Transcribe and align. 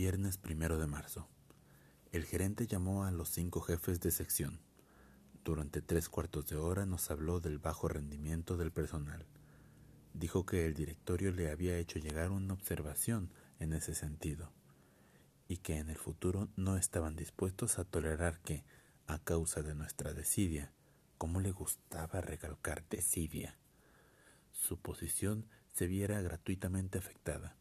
Viernes 0.00 0.38
primero 0.38 0.78
de 0.78 0.86
marzo. 0.86 1.28
El 2.10 2.24
gerente 2.24 2.66
llamó 2.66 3.04
a 3.04 3.10
los 3.10 3.28
cinco 3.28 3.60
jefes 3.60 4.00
de 4.00 4.10
sección. 4.10 4.58
Durante 5.44 5.82
tres 5.82 6.08
cuartos 6.08 6.46
de 6.46 6.56
hora 6.56 6.86
nos 6.86 7.10
habló 7.10 7.38
del 7.38 7.58
bajo 7.58 7.86
rendimiento 7.86 8.56
del 8.56 8.72
personal. 8.72 9.26
Dijo 10.14 10.46
que 10.46 10.64
el 10.64 10.72
directorio 10.72 11.32
le 11.32 11.50
había 11.50 11.76
hecho 11.76 11.98
llegar 11.98 12.30
una 12.30 12.54
observación 12.54 13.30
en 13.58 13.74
ese 13.74 13.94
sentido 13.94 14.50
y 15.48 15.58
que 15.58 15.76
en 15.76 15.90
el 15.90 15.98
futuro 15.98 16.48
no 16.56 16.78
estaban 16.78 17.14
dispuestos 17.14 17.78
a 17.78 17.84
tolerar 17.84 18.40
que, 18.40 18.64
a 19.06 19.18
causa 19.18 19.60
de 19.60 19.74
nuestra 19.74 20.14
desidia, 20.14 20.72
como 21.18 21.42
le 21.42 21.52
gustaba 21.52 22.22
recalcar 22.22 22.88
desidia, 22.88 23.58
su 24.50 24.80
posición 24.80 25.44
se 25.74 25.86
viera 25.86 26.22
gratuitamente 26.22 26.96
afectada. 26.96 27.59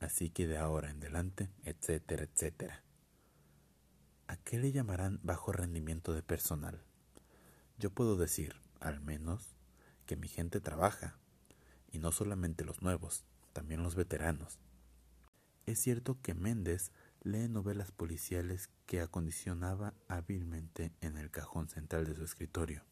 Así 0.00 0.30
que 0.30 0.46
de 0.46 0.58
ahora 0.58 0.90
en 0.90 0.98
adelante, 0.98 1.50
etcétera, 1.64 2.24
etcétera. 2.24 2.82
¿A 4.28 4.36
qué 4.36 4.58
le 4.58 4.72
llamarán 4.72 5.20
bajo 5.22 5.52
rendimiento 5.52 6.12
de 6.12 6.22
personal? 6.22 6.82
Yo 7.78 7.90
puedo 7.90 8.16
decir, 8.16 8.56
al 8.80 9.00
menos, 9.00 9.56
que 10.04 10.16
mi 10.16 10.28
gente 10.28 10.60
trabaja, 10.60 11.18
y 11.90 11.98
no 11.98 12.12
solamente 12.12 12.64
los 12.64 12.82
nuevos, 12.82 13.24
también 13.52 13.82
los 13.82 13.94
veteranos. 13.94 14.58
Es 15.64 15.80
cierto 15.80 16.20
que 16.22 16.34
Méndez 16.34 16.92
lee 17.22 17.48
novelas 17.48 17.90
policiales 17.90 18.70
que 18.86 19.00
acondicionaba 19.00 19.94
hábilmente 20.08 20.92
en 21.00 21.16
el 21.16 21.30
cajón 21.30 21.68
central 21.68 22.04
de 22.04 22.14
su 22.14 22.22
escritorio, 22.22 22.84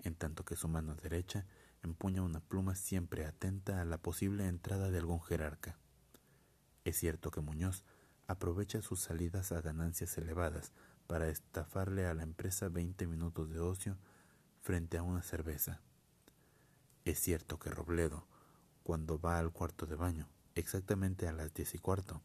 en 0.00 0.14
tanto 0.14 0.44
que 0.44 0.56
su 0.56 0.68
mano 0.68 0.94
derecha 0.94 1.46
empuña 1.82 2.22
una 2.22 2.40
pluma 2.40 2.76
siempre 2.76 3.24
atenta 3.24 3.80
a 3.80 3.84
la 3.84 3.98
posible 3.98 4.46
entrada 4.46 4.90
de 4.90 4.98
algún 4.98 5.20
jerarca. 5.20 5.78
Es 6.84 6.96
cierto 6.96 7.30
que 7.30 7.40
Muñoz 7.40 7.84
aprovecha 8.26 8.82
sus 8.82 9.00
salidas 9.00 9.52
a 9.52 9.60
ganancias 9.60 10.18
elevadas 10.18 10.72
para 11.06 11.28
estafarle 11.28 12.06
a 12.06 12.14
la 12.14 12.24
empresa 12.24 12.68
20 12.68 13.06
minutos 13.06 13.50
de 13.50 13.60
ocio 13.60 13.98
frente 14.60 14.98
a 14.98 15.02
una 15.02 15.22
cerveza. 15.22 15.80
Es 17.04 17.20
cierto 17.20 17.58
que 17.58 17.70
Robledo, 17.70 18.26
cuando 18.82 19.20
va 19.20 19.38
al 19.38 19.52
cuarto 19.52 19.86
de 19.86 19.94
baño, 19.94 20.28
exactamente 20.56 21.28
a 21.28 21.32
las 21.32 21.54
diez 21.54 21.74
y 21.74 21.78
cuarto, 21.78 22.20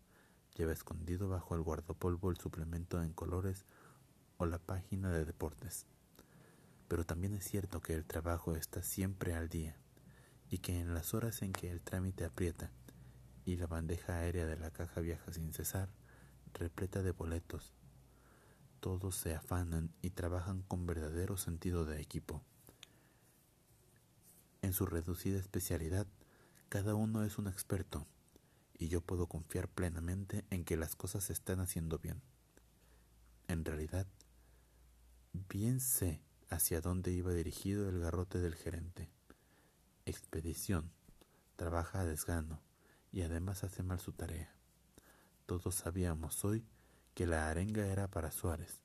lleva 0.55 0.73
escondido 0.73 1.29
bajo 1.29 1.53
el 1.53 1.61
guardapolvo 1.61 2.31
el 2.31 2.37
suplemento 2.37 3.03
en 3.03 3.13
colores 3.13 3.65
o 4.37 4.47
la 4.47 4.57
página 4.57 5.11
de 5.11 5.23
deportes. 5.23 5.85
Pero 6.87 7.05
también 7.05 7.35
es 7.35 7.43
cierto 7.43 7.81
que 7.81 7.93
el 7.93 8.05
trabajo 8.05 8.55
está 8.55 8.81
siempre 8.81 9.35
al 9.35 9.49
día 9.49 9.77
y 10.49 10.59
que 10.59 10.79
en 10.79 10.95
las 10.95 11.13
horas 11.13 11.43
en 11.43 11.53
que 11.53 11.69
el 11.69 11.81
trámite 11.81 12.25
aprieta 12.25 12.71
y 13.47 13.55
la 13.55 13.65
bandeja 13.65 14.17
aérea 14.17 14.45
de 14.45 14.57
la 14.57 14.71
caja 14.71 14.99
viaja 14.99 15.31
sin 15.31 15.53
cesar, 15.53 15.87
repleta 16.53 17.01
de 17.01 17.11
boletos. 17.11 17.71
Todos 18.81 19.15
se 19.15 19.33
afanan 19.35 19.89
y 20.01 20.09
trabajan 20.09 20.63
con 20.63 20.85
verdadero 20.85 21.37
sentido 21.37 21.85
de 21.85 22.01
equipo. 22.01 22.43
En 24.61 24.73
su 24.73 24.85
reducida 24.85 25.39
especialidad, 25.39 26.07
cada 26.67 26.93
uno 26.93 27.23
es 27.23 27.37
un 27.37 27.47
experto, 27.47 28.05
y 28.77 28.89
yo 28.89 28.99
puedo 28.99 29.27
confiar 29.27 29.69
plenamente 29.69 30.43
en 30.49 30.65
que 30.65 30.75
las 30.75 30.97
cosas 30.97 31.23
se 31.23 31.33
están 31.33 31.61
haciendo 31.61 31.99
bien. 31.99 32.21
En 33.47 33.63
realidad, 33.63 34.07
bien 35.47 35.79
sé 35.79 36.19
hacia 36.49 36.81
dónde 36.81 37.13
iba 37.13 37.31
dirigido 37.31 37.87
el 37.87 38.01
garrote 38.01 38.39
del 38.39 38.55
gerente. 38.55 39.09
Expedición. 40.05 40.91
Trabaja 41.55 42.01
a 42.01 42.05
desgano 42.05 42.66
y 43.11 43.21
además 43.21 43.63
hace 43.63 43.83
mal 43.83 43.99
su 43.99 44.11
tarea. 44.11 44.53
Todos 45.45 45.75
sabíamos 45.75 46.43
hoy 46.43 46.65
que 47.13 47.25
la 47.25 47.49
arenga 47.49 47.87
era 47.87 48.07
para 48.07 48.31
Suárez. 48.31 48.81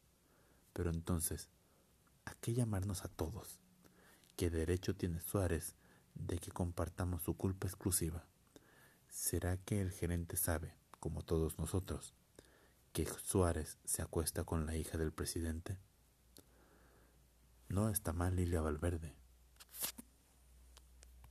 Pero 0.73 0.91
entonces, 0.91 1.51
¿a 2.25 2.35
qué 2.35 2.55
llamarnos 2.55 3.05
a 3.05 3.09
todos? 3.09 3.61
¿Qué 4.37 4.49
derecho 4.49 4.95
tiene 4.95 5.21
Suárez 5.21 5.75
de 6.15 6.39
que 6.39 6.51
compartamos 6.51 7.23
su 7.23 7.37
culpa 7.37 7.67
exclusiva? 7.67 8.25
¿Será 9.09 9.59
que 9.59 9.81
el 9.81 9.91
gerente 9.91 10.37
sabe, 10.37 10.75
como 10.99 11.23
todos 11.23 11.59
nosotros, 11.59 12.15
que 12.93 13.07
Suárez 13.07 13.79
se 13.85 14.01
acuesta 14.01 14.45
con 14.45 14.65
la 14.65 14.77
hija 14.77 14.97
del 14.97 15.13
presidente? 15.13 15.79
No 17.69 17.91
está 17.91 18.13
mal 18.13 18.37
Lilia 18.37 18.63
Valverde, 18.63 19.15